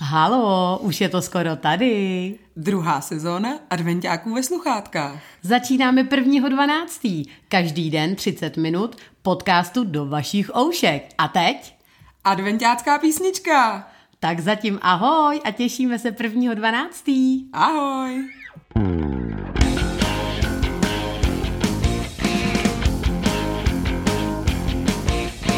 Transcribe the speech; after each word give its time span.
Halo, 0.00 0.78
už 0.82 1.00
je 1.00 1.08
to 1.08 1.22
skoro 1.22 1.56
tady. 1.56 2.38
Druhá 2.56 3.00
sezóna 3.00 3.58
adventáků 3.70 4.34
ve 4.34 4.42
sluchátkách. 4.42 5.22
Začínáme 5.42 6.02
1.12. 6.02 7.30
Každý 7.48 7.90
den 7.90 8.14
30 8.16 8.56
minut 8.56 8.96
podcastu 9.22 9.84
do 9.84 10.06
vašich 10.06 10.56
oušek. 10.56 11.08
A 11.18 11.28
teď? 11.28 11.76
Adventácká 12.24 12.98
písnička. 12.98 13.88
Tak 14.20 14.40
zatím 14.40 14.78
ahoj 14.82 15.40
a 15.44 15.50
těšíme 15.50 15.98
se 15.98 16.10
1.12. 16.10 17.48
Ahoj. 17.52 18.28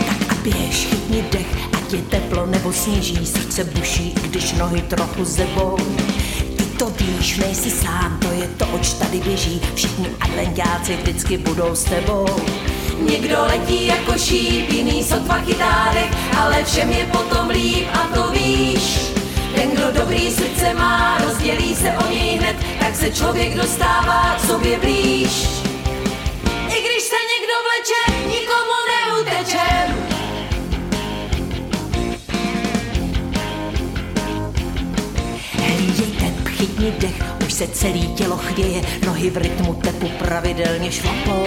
Tak 0.06 0.32
a 0.32 0.34
běž, 0.42 0.86
chytni 0.86 1.24
dech, 1.32 1.67
je 1.92 2.02
teplo 2.02 2.46
nebo 2.46 2.72
sněží, 2.72 3.26
srdce 3.26 3.64
buší, 3.64 4.14
když 4.22 4.52
nohy 4.52 4.82
trochu 4.82 5.24
zebou. 5.24 5.76
Ty 6.56 6.64
to 6.64 6.90
víš, 6.90 7.36
nejsi 7.36 7.70
sám, 7.70 8.18
to 8.20 8.32
je 8.32 8.48
to, 8.56 8.66
oč 8.66 8.92
tady 8.92 9.20
běží, 9.20 9.60
všichni 9.74 10.06
adventáci 10.20 10.96
vždycky 10.96 11.38
budou 11.38 11.74
s 11.74 11.84
tebou. 11.84 12.26
Někdo 13.10 13.36
letí 13.42 13.86
jako 13.86 14.18
šíp, 14.18 14.70
jiný 14.70 15.04
sotva 15.04 15.38
chytárek, 15.38 16.16
ale 16.38 16.64
všem 16.64 16.90
je 16.90 17.06
potom 17.06 17.48
líp 17.48 17.86
a 17.92 17.98
to 18.14 18.30
víš. 18.30 19.00
Ten, 19.54 19.70
kdo 19.70 20.00
dobrý 20.00 20.30
srdce 20.30 20.74
má, 20.74 21.18
rozdělí 21.24 21.74
se 21.74 21.90
o 21.90 22.12
něj 22.12 22.36
hned, 22.36 22.56
tak 22.80 22.96
se 22.96 23.10
člověk 23.10 23.56
dostává 23.56 24.34
k 24.36 24.46
sobě 24.46 24.78
blíž. 24.78 25.07
Chytni 36.78 36.92
dech, 36.98 37.22
už 37.46 37.52
se 37.52 37.68
celý 37.68 38.08
tělo 38.14 38.36
chvěje, 38.36 38.82
nohy 39.06 39.30
v 39.30 39.36
rytmu 39.36 39.74
tepu 39.74 40.08
pravidelně 40.08 40.92
šlapou. 40.92 41.44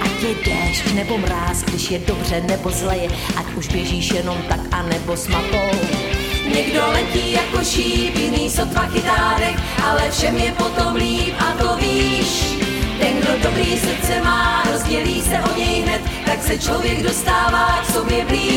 Ať 0.00 0.22
je 0.22 0.34
déšť 0.44 0.92
nebo 0.94 1.18
mráz, 1.18 1.62
když 1.62 1.90
je 1.90 1.98
dobře 1.98 2.40
nebo 2.48 2.70
zle 2.70 2.98
je, 2.98 3.08
ať 3.36 3.46
už 3.56 3.68
běžíš 3.68 4.10
jenom 4.10 4.38
tak 4.48 4.60
a 4.72 4.82
nebo 4.82 5.16
s 5.16 5.28
mapou. 5.28 5.70
Někdo 6.54 6.80
letí 6.86 7.32
jako 7.32 7.64
šíp, 7.64 8.16
jiný 8.16 8.50
sotva 8.50 8.86
chytárek, 8.86 9.56
ale 9.84 10.10
všem 10.10 10.36
je 10.36 10.52
potom 10.52 10.94
líp 10.94 11.34
a 11.38 11.52
to 11.52 11.76
víš. 11.76 12.56
Ten, 13.00 13.16
kdo 13.20 13.32
dobrý 13.42 13.78
srdce 13.78 14.20
má, 14.24 14.62
rozdělí 14.72 15.22
se 15.22 15.38
o 15.52 15.58
něj 15.58 15.82
hned, 15.82 16.00
tak 16.26 16.42
se 16.42 16.58
člověk 16.58 17.02
dostává 17.02 17.82
k 17.82 17.92
sobě 17.92 18.24
blíž. 18.24 18.55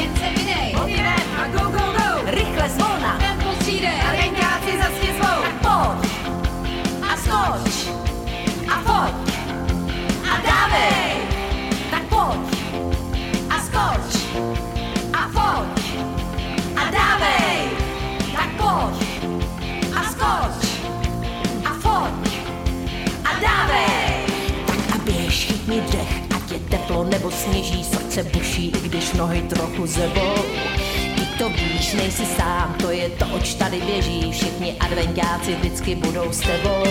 Jen 0.00 0.16
se 0.16 0.28
vydej. 0.30 0.74
Odjedem 0.82 1.26
a 1.42 1.48
go, 1.48 1.64
go, 1.70 1.78
go. 1.78 2.30
Rychle 2.30 2.68
zvolna. 2.68 3.18
Tempo 3.18 3.48
přijde. 3.58 3.88
A 4.08 4.12
renkáci 4.12 4.78
zase 4.78 5.12
zvou. 5.18 5.42
Tak 5.42 5.54
pojď. 5.66 6.10
A 7.10 7.16
skoč. 7.16 7.88
A 8.68 8.76
pojď. 8.86 9.36
A 10.32 10.36
dávej. 10.48 11.12
Tak 11.90 12.02
pojď. 12.02 12.58
A 13.50 13.60
skoč. 13.60 14.26
A 15.12 15.28
pojď. 15.32 15.86
A 16.76 16.90
dávej. 16.90 17.70
Tak 18.36 18.50
pojď. 18.56 19.06
A 19.96 20.02
skoč. 20.10 20.68
A 21.64 21.70
pojď. 21.82 22.38
A 23.24 23.30
dávej. 23.40 24.26
Tak 24.66 24.94
a 24.94 24.98
běž, 25.04 25.46
chytni 25.46 25.80
dech, 25.80 26.25
nebo 27.26 27.36
sněží, 27.36 27.84
srdce 27.84 28.22
buší, 28.22 28.66
i 28.66 28.88
když 28.88 29.12
nohy 29.12 29.42
trochu 29.42 29.86
zebou. 29.86 30.34
Ty 31.16 31.22
to 31.38 31.48
víš, 31.48 31.92
nejsi 31.92 32.26
sám, 32.26 32.74
to 32.80 32.90
je 32.90 33.08
to, 33.08 33.26
oč 33.26 33.54
tady 33.54 33.80
běží, 33.80 34.32
všichni 34.32 34.76
adventáci 34.80 35.54
vždycky 35.54 35.94
budou 35.94 36.32
s 36.32 36.40
tebou. 36.40 36.84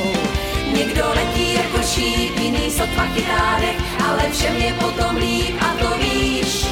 Někdo 0.77 1.03
letí 1.15 1.53
jako 1.53 1.87
šíp, 1.87 2.39
jiný 2.39 2.71
sotva 2.71 3.05
chytárek, 3.05 3.75
ale 4.09 4.29
všem 4.31 4.55
je 4.55 4.73
potom 4.73 5.15
líp 5.15 5.55
a 5.59 5.73
to 5.79 5.97
víš. 5.97 6.65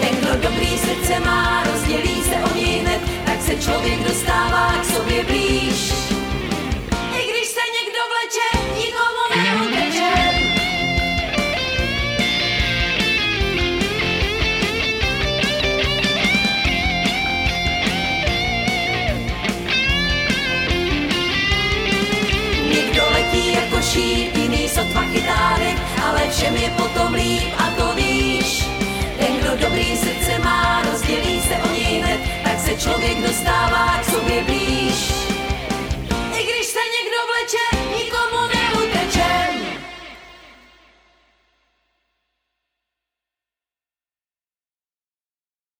Ten, 0.00 0.16
kdo 0.20 0.48
dobrý 0.48 0.78
srdce 0.78 1.20
má, 1.20 1.64
rozdělí 1.72 2.22
se 2.22 2.52
o 2.52 2.56
něj 2.56 2.78
hned, 2.78 3.00
tak 3.26 3.42
se 3.42 3.56
člověk 3.56 4.08
dostává 4.08 4.74
k 4.82 4.84
sobě 4.84 5.24
blíž. 5.24 5.94
Šíp, 23.94 24.34
jiný 24.36 24.66
sotva 24.66 25.06
chytárek, 25.14 25.78
ale 26.02 26.26
všem 26.26 26.54
je 26.56 26.70
potom 26.74 27.14
líp 27.14 27.46